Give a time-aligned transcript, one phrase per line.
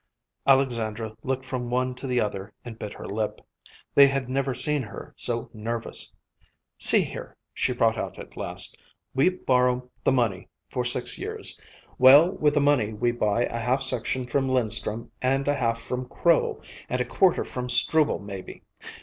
[0.47, 3.39] Alexandra looked from one to the other and bit her lip.
[3.93, 6.11] They had never seen her so nervous.
[6.79, 8.79] "See here," she brought out at last.
[9.13, 11.55] "We borrow the money for six years.
[11.99, 16.07] Well, with the money we buy a half section from Linstrum and a half from
[16.09, 18.63] Crow, and a quarter from Struble, maybe.